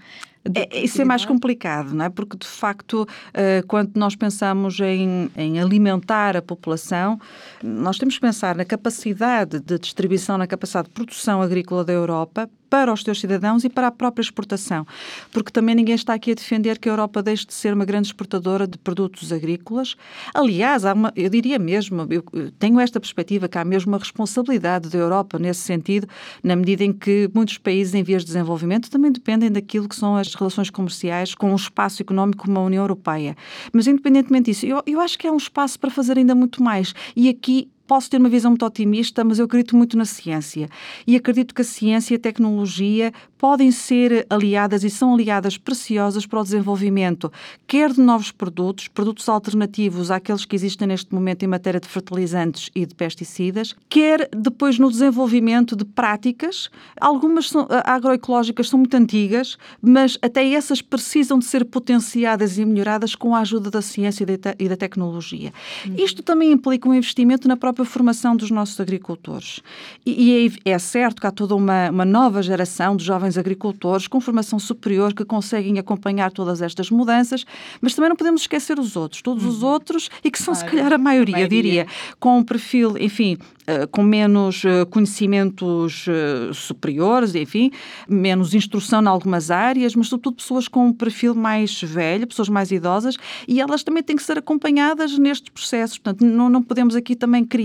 é, 0.56 0.84
isso 0.84 1.02
é 1.02 1.06
mais 1.06 1.24
complicado, 1.24 1.94
não 1.94 2.06
é? 2.06 2.10
Porque, 2.10 2.36
de 2.36 2.48
facto, 2.48 3.04
uh, 3.04 3.66
quando 3.68 3.96
nós 3.96 4.14
pensamos 4.16 4.78
em, 4.82 5.32
em, 5.38 5.60
alimentar 5.60 6.36
a 6.36 6.42
população, 6.42 7.20
nós 7.64 7.98
temos 7.98 8.16
que 8.16 8.22
pensar 8.22 8.56
na 8.56 8.66
capacidade 8.66 9.62
de 9.62 9.80
distribuição, 9.80 10.38
na 10.38 10.46
capacidade 10.46 10.90
de 10.90 10.94
produção 10.94 11.42
agrícola 11.42 11.86
da 11.86 11.94
Europa 11.94 12.50
para 12.74 12.92
os 12.92 13.04
seus 13.04 13.20
cidadãos 13.20 13.64
e 13.64 13.70
para 13.70 13.86
a 13.86 13.92
própria 13.92 14.24
exportação. 14.24 14.84
Porque 15.32 15.52
também 15.52 15.76
ninguém 15.76 15.94
está 15.94 16.16
aqui 16.16 16.32
a 16.32 16.34
defender 16.34 16.80
que 16.80 16.90
a 16.90 16.92
Europa 16.92 17.22
deixe 17.22 17.46
de 17.46 17.54
ser 17.54 17.72
uma 17.72 17.86
grande 17.86 18.08
exportadora 18.08 18.66
de 18.66 18.80
produtos 18.80 19.32
agrícolas. 19.32 19.96
Aliás, 20.34 20.84
uma, 20.84 21.14
eu 21.16 21.30
diria 21.30 21.60
mesmo, 21.60 22.08
eu 22.10 22.24
tenho 22.58 22.80
esta 22.80 23.00
perspectiva 23.00 23.48
que 23.48 23.60
há 23.60 23.64
mesmo 23.64 23.92
uma 23.92 24.00
responsabilidade 24.00 24.90
da 24.90 24.98
Europa 24.98 25.38
nesse 25.38 25.60
sentido, 25.60 26.08
na 26.44 26.56
medida 26.56 26.84
em 26.84 26.92
que 26.92 27.30
muitos 27.32 27.60
países 27.60 27.94
em 27.94 28.02
vias 28.02 28.24
de 28.24 28.30
desenvolvimento 28.30 28.90
também 28.90 29.12
dependem 29.12 29.52
daquilo 29.52 29.88
que 29.88 29.96
são 29.96 30.16
as 30.16 30.34
relações 30.34 30.72
comerciais 30.72 31.36
com 31.36 31.52
um 31.52 31.56
espaço 31.56 32.02
económico 32.02 32.46
como 32.46 32.58
a 32.58 32.64
União 32.64 32.84
Europeia. 32.84 33.38
Mas, 33.72 33.86
independentemente 33.86 34.50
disso, 34.50 34.66
eu, 34.66 34.82
eu 34.88 35.00
acho 35.00 35.20
que 35.20 35.28
há 35.28 35.32
um 35.32 35.38
espaço 35.38 35.80
para 35.80 35.92
fazer 35.92 36.18
ainda 36.18 36.34
muito 36.34 36.64
mais. 36.64 36.96
E 37.16 37.30
aqui 37.30 37.70
posso 37.88 38.10
ter 38.10 38.18
uma 38.18 38.30
visão 38.30 38.52
muito 38.52 38.66
otimista, 38.66 39.24
mas 39.24 39.40
eu 39.40 39.46
acredito 39.46 39.76
muito 39.76 39.98
na 39.98 40.06
ciência. 40.06 40.70
E 41.06 41.16
acredito 41.16 41.54
que 41.54 41.62
a 41.62 41.66
ciência 41.66 42.14
e 42.14 42.18
a 42.18 42.20
tecnologia 42.20 43.12
podem 43.44 43.72
ser 43.72 44.26
aliadas 44.30 44.86
e 44.86 44.90
são 44.90 45.14
aliadas 45.14 45.58
preciosas 45.58 46.26
para 46.26 46.40
o 46.40 46.44
desenvolvimento, 46.44 47.30
quer 47.68 47.92
de 47.92 48.00
novos 48.00 48.32
produtos, 48.32 48.88
produtos 48.88 49.28
alternativos 49.28 50.10
àqueles 50.10 50.46
que 50.46 50.56
existem 50.56 50.88
neste 50.88 51.14
momento 51.14 51.44
em 51.44 51.48
matéria 51.48 51.78
de 51.78 51.90
fertilizantes 51.90 52.70
e 52.74 52.86
de 52.86 52.96
pesticidas, 52.96 53.76
quer 53.90 54.30
depois 54.34 54.80
no 54.80 54.90
desenvolvimento 54.90 55.76
de 55.76 55.84
práticas. 55.84 56.70
Algumas 57.02 57.50
são, 57.50 57.68
agroecológicas 57.84 58.70
são 58.70 58.80
muito 58.80 58.96
antigas, 58.96 59.58
mas 59.82 60.18
até 60.22 60.48
essas 60.54 60.82
precisam 60.82 61.38
de 61.38 61.44
ser 61.44 61.66
potenciadas 61.66 62.58
e 62.58 62.64
melhoradas 62.64 63.14
com 63.14 63.36
a 63.36 63.40
ajuda 63.40 63.70
da 63.70 63.82
ciência 63.82 64.26
e 64.58 64.70
da 64.70 64.78
tecnologia. 64.78 65.52
Uhum. 65.86 65.96
Isto 65.98 66.24
também 66.24 66.50
implica 66.50 66.88
um 66.88 66.94
investimento 66.94 67.46
na 67.46 67.58
própria 67.58 67.83
formação 67.86 68.36
dos 68.36 68.52
nossos 68.52 68.80
agricultores. 68.80 69.62
E, 70.06 70.24
e 70.24 70.52
é, 70.66 70.72
é 70.72 70.80
certo 70.80 71.22
que 71.22 71.28
há 71.28 71.32
toda 71.32 71.56
uma, 71.56 71.90
uma 71.90 72.06
nova 72.06 72.42
geração 72.42 72.96
de 72.96 73.04
jovens 73.04 73.38
agricultores 73.38 74.08
com 74.08 74.20
formação 74.20 74.60
superior 74.60 75.14
que 75.14 75.26
conseguem 75.26 75.80
acompanhar 75.80 76.32
todas 76.32 76.62
estas 76.62 76.90
mudanças, 76.90 77.46
mas 77.82 77.94
também 77.94 78.10
não 78.10 78.16
podemos 78.16 78.42
esquecer 78.42 78.80
os 78.80 78.96
outros, 78.96 79.22
todos 79.22 79.44
uhum. 79.44 79.50
os 79.50 79.64
outros, 79.64 80.10
e 80.24 80.32
que 80.32 80.38
são, 80.38 80.54
claro. 80.54 80.70
se 80.70 80.76
calhar, 80.76 80.94
a 80.94 80.98
maioria, 80.98 81.36
a 81.36 81.40
maioria, 81.40 81.62
diria, 81.62 81.88
com 82.20 82.38
um 82.38 82.44
perfil, 82.44 82.98
enfim, 82.98 83.38
eh, 83.66 83.88
com 83.88 84.04
menos 84.04 84.66
eh, 84.66 84.84
conhecimentos 84.86 86.06
eh, 86.10 86.52
superiores, 86.54 87.34
enfim, 87.34 87.72
menos 88.10 88.54
instrução 88.54 89.02
em 89.02 89.08
algumas 89.08 89.50
áreas, 89.50 89.96
mas 89.96 90.08
sobretudo 90.08 90.36
pessoas 90.36 90.68
com 90.68 90.88
um 90.88 90.94
perfil 90.94 91.34
mais 91.34 91.82
velho, 91.82 92.28
pessoas 92.28 92.50
mais 92.50 92.72
idosas, 92.72 93.16
e 93.48 93.62
elas 93.62 93.82
também 93.82 94.04
têm 94.04 94.18
que 94.18 94.24
ser 94.24 94.38
acompanhadas 94.38 95.18
nestes 95.18 95.50
processos. 95.50 95.98
Portanto, 95.98 96.26
não, 96.26 96.50
não 96.50 96.62
podemos 96.62 96.94
aqui 96.94 97.16
também 97.16 97.46
criar 97.46 97.63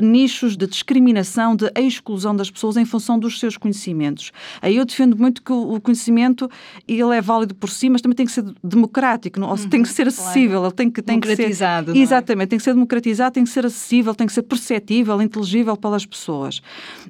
nichos 0.00 0.56
de 0.56 0.66
discriminação, 0.66 1.56
de 1.56 1.70
exclusão 1.76 2.34
das 2.34 2.50
pessoas 2.50 2.76
em 2.76 2.84
função 2.84 3.18
dos 3.18 3.38
seus 3.38 3.56
conhecimentos. 3.56 4.32
Aí 4.60 4.76
eu 4.76 4.84
defendo 4.84 5.16
muito 5.16 5.42
que 5.42 5.52
o 5.52 5.80
conhecimento 5.80 6.50
ele 6.86 7.16
é 7.16 7.20
válido 7.20 7.54
por 7.54 7.70
si, 7.70 7.88
mas 7.88 8.00
também 8.00 8.16
tem 8.16 8.26
que 8.26 8.32
ser 8.32 8.44
democrático, 8.62 9.40
não? 9.40 9.50
Uhum, 9.50 9.68
tem 9.68 9.82
que 9.82 9.88
ser 9.88 10.08
acessível, 10.08 10.60
claro. 10.60 10.66
ele 10.66 10.74
tem 10.74 10.90
que, 10.90 11.02
tem 11.02 11.20
que 11.20 11.34
ser... 11.34 11.50
É? 11.94 11.98
Exatamente, 11.98 12.48
tem 12.48 12.58
que 12.58 12.64
ser 12.64 12.74
democratizado, 12.74 13.34
tem 13.34 13.44
que 13.44 13.50
ser 13.50 13.66
acessível, 13.66 14.14
tem 14.14 14.26
que 14.26 14.32
ser 14.32 14.42
perceptível, 14.42 15.20
inteligível 15.22 15.76
pelas 15.76 16.04
pessoas. 16.04 16.60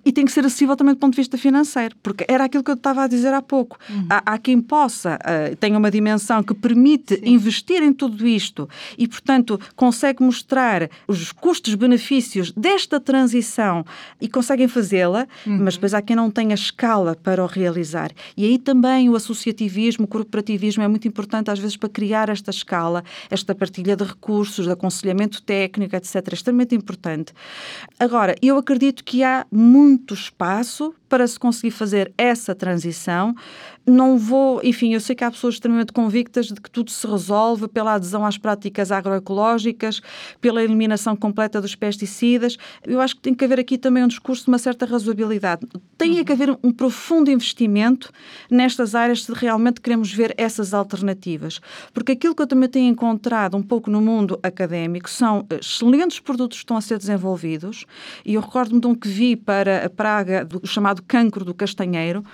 E 0.04 0.12
tem 0.12 0.24
que 0.24 0.32
ser 0.32 0.44
acessível 0.44 0.76
também 0.76 0.94
do 0.94 0.98
ponto 0.98 1.12
de 1.12 1.20
vista 1.20 1.36
financeiro, 1.36 1.96
porque 2.02 2.24
era 2.28 2.44
aquilo 2.44 2.62
que 2.62 2.70
eu 2.70 2.76
estava 2.76 3.04
a 3.04 3.06
dizer 3.06 3.32
há 3.32 3.42
pouco. 3.42 3.78
Uhum. 3.88 4.06
Há, 4.08 4.34
há, 4.34 4.38
quem 4.38 4.60
possa, 4.60 5.16
uh, 5.16 5.56
tenha 5.56 5.78
uma 5.78 5.90
dimensão 5.90 6.42
que 6.42 6.54
permite 6.54 7.16
Sim. 7.16 7.26
investir 7.26 7.82
em 7.82 7.92
tudo 7.92 8.26
isto 8.26 8.68
e, 8.96 9.08
portanto, 9.08 9.60
consegue 9.74 10.22
mostrar 10.22 10.88
os 11.08 11.32
custos-benefícios 11.32 12.03
desta 12.52 13.00
transição 13.00 13.84
e 14.20 14.28
conseguem 14.28 14.68
fazê-la, 14.68 15.26
uhum. 15.46 15.58
mas 15.62 15.74
depois 15.74 15.94
há 15.94 16.02
quem 16.02 16.16
não 16.16 16.30
tenha 16.30 16.54
escala 16.54 17.16
para 17.16 17.42
o 17.42 17.46
realizar. 17.46 18.10
E 18.36 18.44
aí 18.44 18.58
também 18.58 19.08
o 19.08 19.16
associativismo, 19.16 20.04
o 20.04 20.08
corporativismo 20.08 20.82
é 20.82 20.88
muito 20.88 21.08
importante, 21.08 21.50
às 21.50 21.58
vezes, 21.58 21.76
para 21.76 21.88
criar 21.88 22.28
esta 22.28 22.50
escala, 22.50 23.04
esta 23.30 23.54
partilha 23.54 23.96
de 23.96 24.04
recursos, 24.04 24.66
de 24.66 24.72
aconselhamento 24.72 25.42
técnico, 25.42 25.96
etc. 25.96 26.16
É 26.30 26.34
extremamente 26.34 26.74
importante. 26.74 27.32
Agora, 27.98 28.34
eu 28.42 28.56
acredito 28.56 29.04
que 29.04 29.22
há 29.22 29.46
muito 29.50 30.14
espaço 30.14 30.94
para 31.14 31.28
se 31.28 31.38
conseguir 31.38 31.70
fazer 31.70 32.12
essa 32.18 32.56
transição. 32.56 33.36
Não 33.86 34.18
vou, 34.18 34.60
enfim, 34.64 34.94
eu 34.94 35.00
sei 35.00 35.14
que 35.14 35.22
há 35.22 35.30
pessoas 35.30 35.54
extremamente 35.54 35.92
convictas 35.92 36.46
de 36.46 36.54
que 36.54 36.68
tudo 36.68 36.90
se 36.90 37.06
resolve 37.06 37.68
pela 37.68 37.92
adesão 37.92 38.26
às 38.26 38.36
práticas 38.36 38.90
agroecológicas, 38.90 40.00
pela 40.40 40.64
eliminação 40.64 41.14
completa 41.14 41.60
dos 41.60 41.76
pesticidas. 41.76 42.56
Eu 42.82 43.00
acho 43.00 43.14
que 43.14 43.20
tem 43.22 43.32
que 43.32 43.44
haver 43.44 43.60
aqui 43.60 43.78
também 43.78 44.02
um 44.02 44.08
discurso 44.08 44.44
de 44.44 44.48
uma 44.48 44.58
certa 44.58 44.86
razoabilidade. 44.86 45.68
Tem 45.96 46.18
uhum. 46.18 46.24
que 46.24 46.32
haver 46.32 46.58
um 46.64 46.72
profundo 46.72 47.30
investimento 47.30 48.10
nestas 48.50 48.96
áreas 48.96 49.22
se 49.22 49.32
realmente 49.32 49.80
queremos 49.80 50.12
ver 50.12 50.34
essas 50.36 50.74
alternativas. 50.74 51.60
Porque 51.92 52.12
aquilo 52.12 52.34
que 52.34 52.42
eu 52.42 52.46
também 52.48 52.68
tenho 52.68 52.90
encontrado 52.90 53.56
um 53.56 53.62
pouco 53.62 53.88
no 53.88 54.00
mundo 54.00 54.40
académico 54.42 55.08
são 55.08 55.46
excelentes 55.60 56.18
produtos 56.18 56.58
que 56.58 56.64
estão 56.64 56.76
a 56.76 56.80
ser 56.80 56.98
desenvolvidos, 56.98 57.84
e 58.24 58.34
eu 58.34 58.40
recordo-me 58.40 58.80
de 58.80 58.86
um 58.88 58.94
que 58.96 59.06
vi 59.06 59.36
para 59.36 59.84
a 59.84 59.90
praga 59.90 60.44
do 60.44 60.66
chamado 60.66 61.03
cancro 61.06 61.44
do 61.44 61.54
castanheiro, 61.54 62.24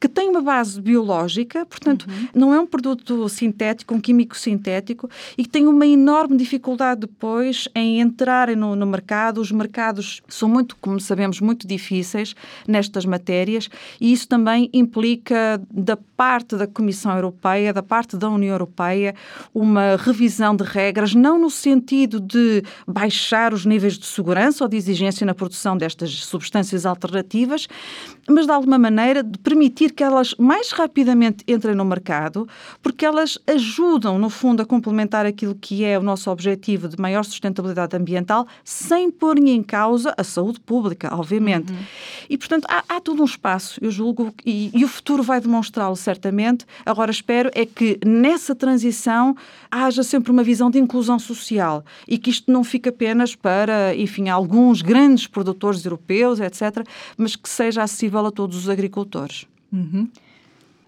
que 0.00 0.08
tem 0.08 0.30
uma 0.30 0.40
base 0.40 0.80
biológica, 0.80 1.66
portanto, 1.66 2.06
uhum. 2.08 2.28
não 2.34 2.54
é 2.54 2.58
um 2.58 2.66
produto 2.66 3.28
sintético, 3.28 3.94
um 3.94 4.00
químico 4.00 4.36
sintético, 4.36 5.10
e 5.36 5.42
que 5.42 5.48
tem 5.50 5.66
uma 5.66 5.86
enorme 5.86 6.38
dificuldade 6.38 7.02
depois 7.02 7.68
em 7.74 8.00
entrarem 8.00 8.56
no, 8.56 8.74
no 8.74 8.86
mercado. 8.86 9.42
Os 9.42 9.52
mercados 9.52 10.22
são 10.26 10.48
muito, 10.48 10.74
como 10.80 10.98
sabemos, 10.98 11.38
muito 11.40 11.68
difíceis 11.68 12.34
nestas 12.66 13.04
matérias, 13.04 13.68
e 14.00 14.10
isso 14.10 14.26
também 14.26 14.70
implica, 14.72 15.60
da 15.70 15.98
parte 16.16 16.56
da 16.56 16.66
Comissão 16.66 17.14
Europeia, 17.14 17.70
da 17.70 17.82
parte 17.82 18.16
da 18.16 18.28
União 18.30 18.52
Europeia, 18.52 19.14
uma 19.54 19.96
revisão 19.96 20.56
de 20.56 20.64
regras, 20.64 21.14
não 21.14 21.38
no 21.38 21.50
sentido 21.50 22.18
de 22.18 22.62
baixar 22.88 23.52
os 23.52 23.66
níveis 23.66 23.98
de 23.98 24.06
segurança 24.06 24.64
ou 24.64 24.68
de 24.68 24.78
exigência 24.78 25.26
na 25.26 25.34
produção 25.34 25.76
destas 25.76 26.10
substâncias 26.10 26.86
alternativas, 26.86 27.68
mas 28.30 28.46
de 28.46 28.52
alguma 28.52 28.78
maneira 28.78 29.22
de 29.22 29.38
permitir 29.38 29.92
que 29.92 30.02
elas 30.02 30.34
mais 30.38 30.70
rapidamente 30.70 31.44
entrem 31.46 31.74
no 31.74 31.84
mercado, 31.84 32.48
porque 32.82 33.04
elas 33.04 33.38
ajudam, 33.46 34.18
no 34.18 34.30
fundo, 34.30 34.62
a 34.62 34.66
complementar 34.66 35.26
aquilo 35.26 35.54
que 35.54 35.84
é 35.84 35.98
o 35.98 36.02
nosso 36.02 36.30
objetivo 36.30 36.88
de 36.88 37.00
maior 37.00 37.24
sustentabilidade 37.24 37.96
ambiental, 37.96 38.46
sem 38.64 39.10
pôr 39.10 39.38
em 39.38 39.62
causa 39.62 40.14
a 40.16 40.24
saúde 40.24 40.60
pública, 40.60 41.14
obviamente. 41.14 41.72
Uhum. 41.72 41.78
E, 42.28 42.38
portanto, 42.38 42.66
há, 42.68 42.84
há, 42.88 43.00
todo 43.00 43.22
um 43.22 43.24
espaço, 43.24 43.78
eu 43.82 43.90
julgo, 43.90 44.32
e, 44.44 44.70
e 44.74 44.84
o 44.84 44.88
futuro 44.88 45.22
vai 45.22 45.40
demonstrá-lo 45.40 45.96
certamente. 45.96 46.66
Agora, 46.84 47.10
espero 47.10 47.50
é 47.54 47.64
que 47.64 47.98
nessa 48.04 48.54
transição 48.54 49.36
haja 49.70 50.02
sempre 50.02 50.30
uma 50.30 50.42
visão 50.42 50.70
de 50.70 50.78
inclusão 50.78 51.18
social 51.18 51.84
e 52.06 52.18
que 52.18 52.30
isto 52.30 52.50
não 52.50 52.64
fique 52.64 52.88
apenas 52.88 53.34
para, 53.34 53.94
enfim, 53.94 54.28
alguns 54.28 54.82
grandes 54.82 55.26
produtores 55.26 55.84
europeus, 55.84 56.40
etc., 56.40 56.84
mas 57.16 57.36
que 57.36 57.48
seja 57.48 57.82
acessível 57.82 58.19
a 58.28 58.32
todos 58.32 58.56
os 58.56 58.68
agricultores. 58.68 59.46
Uhum. 59.72 60.08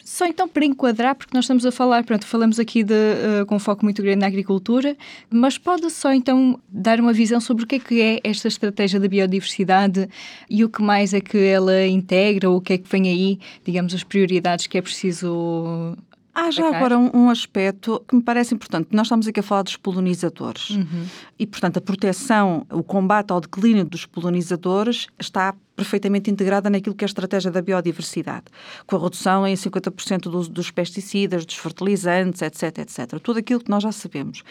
Só 0.04 0.26
então 0.26 0.48
para 0.48 0.64
enquadrar, 0.64 1.14
porque 1.14 1.32
nós 1.32 1.44
estamos 1.44 1.64
a 1.64 1.70
falar, 1.70 2.04
pronto, 2.04 2.26
falamos 2.26 2.58
aqui 2.58 2.82
de, 2.82 2.92
uh, 2.92 3.46
com 3.46 3.54
um 3.54 3.58
foco 3.58 3.84
muito 3.84 4.02
grande 4.02 4.18
na 4.18 4.26
agricultura, 4.26 4.96
mas 5.30 5.56
pode 5.56 5.88
só 5.90 6.12
então 6.12 6.58
dar 6.68 7.00
uma 7.00 7.12
visão 7.12 7.40
sobre 7.40 7.64
o 7.64 7.66
que 7.66 7.76
é 7.76 7.78
que 7.78 8.00
é 8.02 8.20
esta 8.24 8.48
estratégia 8.48 8.98
da 8.98 9.06
biodiversidade 9.06 10.08
e 10.50 10.64
o 10.64 10.68
que 10.68 10.82
mais 10.82 11.14
é 11.14 11.20
que 11.20 11.38
ela 11.38 11.86
integra, 11.86 12.50
ou 12.50 12.56
o 12.56 12.60
que 12.60 12.72
é 12.72 12.78
que 12.78 12.88
vem 12.88 13.08
aí, 13.08 13.38
digamos, 13.64 13.94
as 13.94 14.02
prioridades 14.02 14.66
que 14.66 14.76
é 14.76 14.82
preciso 14.82 15.96
Há 16.34 16.50
já 16.50 16.68
agora 16.68 16.98
um, 16.98 17.10
um, 17.14 17.30
aspecto 17.30 18.02
que 18.08 18.16
me 18.16 18.22
parece 18.22 18.54
importante. 18.54 18.88
Nós 18.92 19.06
estamos 19.06 19.28
aqui 19.28 19.40
a 19.40 19.42
falar 19.42 19.62
dos 19.62 19.76
polinizadores. 19.76 20.70
Uhum. 20.70 21.06
E, 21.38 21.46
portanto, 21.46 21.76
a 21.76 21.80
proteção, 21.80 22.66
o 22.70 22.82
combate 22.82 23.32
ao 23.32 23.40
declínio 23.40 23.84
dos 23.84 24.06
polinizadores 24.06 25.08
está 25.20 25.54
perfeitamente 25.76 26.30
integrada 26.30 26.70
naquilo 26.70 26.94
que 26.94 27.04
é 27.04 27.06
a 27.06 27.08
estratégia 27.08 27.50
da 27.50 27.60
biodiversidade, 27.60 28.44
com 28.86 28.96
a 28.96 28.98
redução 28.98 29.46
em 29.46 29.54
50% 29.54 30.22
do 30.22 30.42
dos 30.48 30.70
pesticidas, 30.70 31.44
dos 31.44 31.56
fertilizantes, 31.56 32.40
etc, 32.42 32.78
etc. 32.78 33.18
Tudo 33.22 33.38
aquilo 33.38 33.60
que 33.60 33.70
nós 33.70 33.82
já 33.82 33.92
sabemos. 33.92 34.42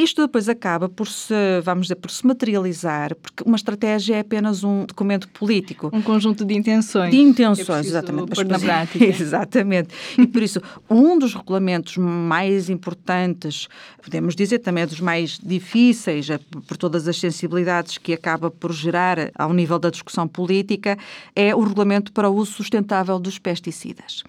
Isto 0.00 0.22
depois 0.22 0.48
acaba 0.48 0.88
por 0.88 1.06
se, 1.06 1.34
vamos 1.62 1.84
dizer, 1.84 1.96
por 1.96 2.10
se 2.10 2.26
materializar, 2.26 3.14
porque 3.16 3.44
uma 3.44 3.56
estratégia 3.56 4.16
é 4.16 4.20
apenas 4.20 4.64
um 4.64 4.86
documento 4.86 5.28
político. 5.28 5.90
Um 5.92 6.00
conjunto 6.00 6.42
de 6.42 6.54
intenções. 6.54 7.10
De 7.10 7.20
intenções, 7.20 7.86
exatamente. 7.86 8.34
Pôr 8.34 8.46
na 8.46 8.58
prática. 8.58 9.04
exatamente. 9.04 9.90
E 10.16 10.26
por 10.26 10.42
isso, 10.42 10.58
um 10.88 11.18
dos 11.18 11.34
regulamentos 11.34 11.98
mais 11.98 12.70
importantes, 12.70 13.68
podemos 14.02 14.34
dizer 14.34 14.60
também 14.60 14.86
dos 14.86 15.00
mais 15.00 15.38
difíceis, 15.38 16.30
é 16.30 16.40
por 16.66 16.78
todas 16.78 17.06
as 17.06 17.18
sensibilidades 17.18 17.98
que 17.98 18.14
acaba 18.14 18.50
por 18.50 18.72
gerar 18.72 19.30
ao 19.34 19.52
nível 19.52 19.78
da 19.78 19.90
discussão 19.90 20.26
política, 20.26 20.96
é 21.36 21.54
o 21.54 21.60
regulamento 21.60 22.10
para 22.10 22.30
o 22.30 22.34
uso 22.34 22.52
sustentável 22.52 23.18
dos 23.18 23.38
pesticidas. 23.38 24.24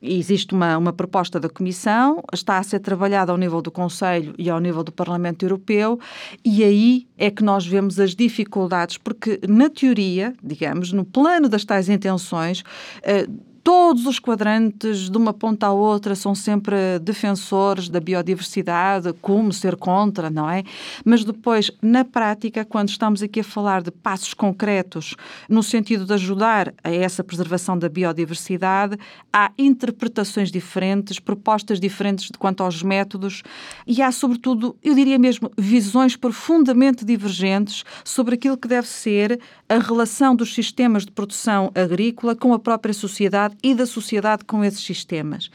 Existe 0.00 0.54
uma, 0.54 0.78
uma 0.78 0.92
proposta 0.92 1.40
da 1.40 1.48
Comissão, 1.48 2.22
está 2.32 2.58
a 2.58 2.62
ser 2.62 2.78
trabalhada 2.78 3.32
ao 3.32 3.38
nível 3.38 3.60
do 3.60 3.70
Conselho 3.70 4.32
e 4.38 4.48
ao 4.48 4.60
nível 4.60 4.84
do 4.84 4.92
Parlamento 4.92 5.44
Europeu, 5.44 5.98
e 6.44 6.62
aí 6.62 7.06
é 7.16 7.30
que 7.30 7.42
nós 7.42 7.66
vemos 7.66 7.98
as 7.98 8.14
dificuldades, 8.14 8.96
porque 8.96 9.40
na 9.48 9.68
teoria, 9.68 10.34
digamos, 10.42 10.92
no 10.92 11.04
plano 11.04 11.48
das 11.48 11.64
tais 11.64 11.88
intenções, 11.88 12.62
eh, 13.02 13.26
todos 13.68 14.06
os 14.06 14.18
quadrantes, 14.18 15.10
de 15.10 15.18
uma 15.18 15.34
ponta 15.34 15.66
à 15.66 15.72
outra, 15.72 16.14
são 16.14 16.34
sempre 16.34 16.98
defensores 17.00 17.90
da 17.90 18.00
biodiversidade, 18.00 19.12
como 19.20 19.52
ser 19.52 19.76
contra, 19.76 20.30
não 20.30 20.48
é? 20.48 20.64
Mas 21.04 21.22
depois, 21.22 21.70
na 21.82 22.02
prática, 22.02 22.64
quando 22.64 22.88
estamos 22.88 23.22
aqui 23.22 23.40
a 23.40 23.44
falar 23.44 23.82
de 23.82 23.90
passos 23.90 24.32
concretos 24.32 25.14
no 25.50 25.62
sentido 25.62 26.06
de 26.06 26.14
ajudar 26.14 26.72
a 26.82 26.90
essa 26.90 27.22
preservação 27.22 27.78
da 27.78 27.90
biodiversidade, 27.90 28.98
há 29.30 29.52
interpretações 29.58 30.50
diferentes, 30.50 31.18
propostas 31.18 31.78
diferentes 31.78 32.30
quanto 32.38 32.62
aos 32.62 32.82
métodos 32.82 33.42
e 33.86 34.00
há, 34.00 34.10
sobretudo, 34.10 34.78
eu 34.82 34.94
diria 34.94 35.18
mesmo, 35.18 35.50
visões 35.58 36.16
profundamente 36.16 37.04
divergentes 37.04 37.84
sobre 38.02 38.34
aquilo 38.34 38.56
que 38.56 38.66
deve 38.66 38.88
ser 38.88 39.38
a 39.68 39.78
relação 39.78 40.34
dos 40.34 40.54
sistemas 40.54 41.04
de 41.04 41.12
produção 41.12 41.70
agrícola 41.74 42.34
com 42.34 42.54
a 42.54 42.58
própria 42.58 42.94
sociedade 42.94 43.56
e 43.62 43.74
da 43.74 43.86
sociedade 43.86 44.44
com 44.44 44.64
esses 44.64 44.80
sistemas. 44.80 45.50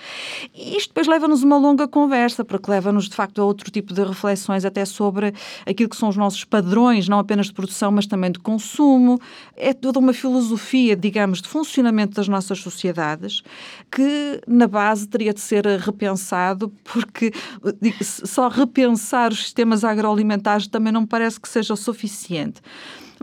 E 0.54 0.78
isto 0.78 0.90
depois 0.90 1.08
leva-nos 1.08 1.42
uma 1.42 1.58
longa 1.58 1.88
conversa, 1.88 2.46
porque 2.46 2.70
leva-nos, 2.70 3.10
de 3.10 3.16
facto, 3.16 3.42
a 3.42 3.46
outro 3.46 3.72
tipo 3.72 3.94
de 3.94 4.04
reflexões, 4.04 4.66
até 4.66 4.86
sobre 4.86 5.34
aquilo 5.66 5.90
que 5.90 5.98
são 5.98 6.10
os 6.10 6.18
nossos 6.18 6.44
padrões, 6.44 7.10
não 7.10 7.18
apenas 7.18 7.48
de 7.48 7.54
produção, 7.54 7.92
mas 7.92 8.06
também 8.06 8.32
de 8.32 8.40
consumo. 8.40 9.20
É 9.56 9.74
toda 9.74 9.98
uma 9.98 10.14
filosofia, 10.14 10.96
digamos, 10.96 11.42
de 11.42 11.48
funcionamento 11.48 12.16
das 12.16 12.28
nossas 12.28 12.60
sociedades 12.60 13.42
que, 13.90 14.42
na 14.48 14.68
base, 14.68 15.08
teria 15.08 15.34
de 15.34 15.42
ser 15.42 15.66
repensado, 15.66 16.72
porque 16.84 17.32
só 18.02 18.48
repensar 18.48 19.32
os 19.32 19.44
sistemas 19.44 19.84
agroalimentares 19.84 20.68
também 20.68 20.94
não 20.94 21.06
parece 21.06 21.40
que 21.40 21.50
seja 21.50 21.74
o 21.74 21.78
suficiente. 21.78 22.62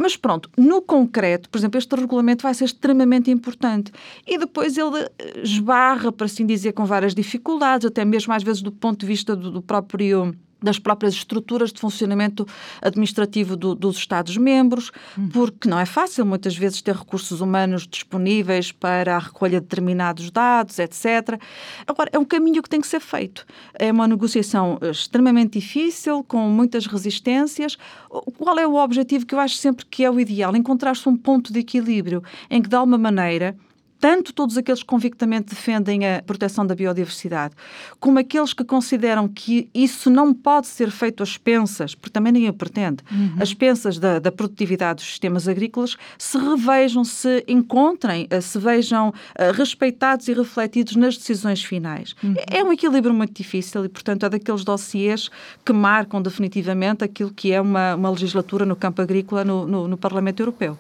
Mas 0.01 0.17
pronto, 0.17 0.49
no 0.57 0.81
concreto, 0.81 1.51
por 1.51 1.59
exemplo, 1.59 1.77
este 1.77 1.95
regulamento 1.95 2.43
vai 2.43 2.55
ser 2.55 2.65
extremamente 2.65 3.31
importante. 3.31 3.93
E 4.27 4.39
depois 4.39 4.79
ele 4.79 5.07
esbarra, 5.43 6.11
por 6.11 6.25
assim 6.25 6.47
dizer, 6.47 6.73
com 6.73 6.87
várias 6.87 7.15
dificuldades, 7.15 7.87
até 7.87 8.03
mesmo 8.03 8.33
às 8.33 8.43
vezes 8.43 8.63
do 8.63 8.73
ponto 8.73 9.01
de 9.01 9.07
vista 9.07 9.37
do, 9.37 9.51
do 9.51 9.61
próprio 9.61 10.35
das 10.63 10.79
próprias 10.79 11.15
estruturas 11.15 11.73
de 11.73 11.81
funcionamento 11.81 12.47
administrativo 12.83 13.57
do, 13.57 13.75
dos 13.75 13.97
Estados-membros, 13.97 14.91
hum. 15.19 15.29
porque 15.33 15.69
não 15.69 15.79
é 15.79 15.87
fácil 15.87 16.25
muitas 16.27 16.57
vezes 16.57 16.83
ter 16.83 16.95
recursos 16.95 17.41
humanos 17.41 17.87
disponíveis 17.87 18.73
para 18.73 19.17
a 19.17 19.19
recolha 19.19 19.61
de 19.61 19.67
determinados 19.67 20.31
dados, 20.31 20.79
etc. 20.79 21.41
Agora, 21.87 22.11
é 22.13 22.19
um 22.19 22.25
caminho 22.25 22.63
que 22.63 22.69
tem 22.69 22.81
que 22.81 22.87
ser 22.87 23.01
feito. 23.01 23.47
É 23.75 23.91
uma 23.91 24.07
negociação 24.07 24.79
extremamente 24.83 25.59
difícil, 25.59 26.23
com 26.25 26.49
muitas 26.49 26.87
resistências. 26.87 27.77
Qual 28.39 28.59
é 28.59 28.67
o 28.67 28.75
objetivo 28.75 29.27
que 29.27 29.35
eu 29.35 29.41
acho 29.41 29.57
sempre 29.57 29.87
que 29.87 30.05
é 30.05 30.11
o 30.11 30.19
ideal? 30.21 30.55
Encontrar-se 30.57 31.09
um 31.09 31.17
ponto 31.17 31.53
de 31.53 31.61
equilíbrio 31.61 32.23
em 32.51 32.61
que, 32.61 32.69
de 32.69 32.77
alguma 32.77 32.99
maneira, 32.99 33.57
tanto 34.01 34.33
todos 34.33 34.57
aqueles 34.57 34.81
que 34.81 34.87
convictamente 34.87 35.51
defendem 35.51 36.09
a 36.09 36.23
proteção 36.23 36.67
da 36.67 36.75
biodiversidade, 36.75 37.55
como 38.01 38.19
aqueles 38.19 38.55
que 38.55 38.65
consideram 38.65 39.29
que 39.29 39.69
isso 39.75 40.09
não 40.09 40.33
pode 40.33 40.67
ser 40.67 40.91
feito 40.91 41.23
às 41.23 41.37
pensas, 41.37 41.95
porque 41.95 42.11
também 42.11 42.33
ninguém 42.33 42.53
pretende, 42.53 43.05
uhum. 43.13 43.37
as 43.39 43.53
pensas 43.53 43.99
da, 43.99 44.19
da, 44.19 44.33
produtividade 44.33 44.97
dos 44.97 45.07
sistemas 45.07 45.47
agrícolas, 45.47 45.97
se 46.17 46.39
revejam, 46.39 47.05
se 47.05 47.45
encontrem, 47.47 48.27
eh, 48.31 48.41
se 48.41 48.59
vejam 48.59 49.11
uh, 49.11 49.53
respeitados 49.53 50.29
e 50.29 50.33
refletidos 50.33 50.97
nas 50.97 51.17
decisões 51.17 51.63
finais. 51.63 52.15
Uhum. 52.23 52.35
É 52.51 52.65
um 52.65 52.73
equilíbrio 52.73 53.13
muito 53.13 53.35
difícil 53.35 53.85
e, 53.85 53.89
portanto, 53.89 54.25
é 54.25 54.31
daqueles 54.31 54.65
dossiês 54.65 55.31
que 55.65 55.73
marcam 55.73 56.23
definitivamente 56.23 57.05
aquilo 57.05 57.31
que 57.31 57.53
é 57.53 57.61
uma, 57.61 57.95
uma 57.95 58.11
legislatura 58.11 58.65
no 58.65 58.77
campo 58.77 59.03
agrícola 59.03 59.45
no, 59.45 59.67
no, 59.67 59.89
no 59.89 59.97
Parlamento 59.99 60.41
Europeu. 60.41 60.79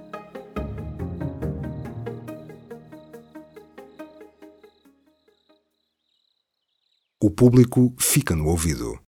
O 7.20 7.30
público 7.30 7.94
fica 7.98 8.34
no 8.34 8.46
ouvido. 8.46 8.96